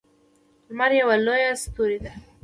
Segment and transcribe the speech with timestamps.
[0.69, 2.11] لمر یوه لویه ستوری ده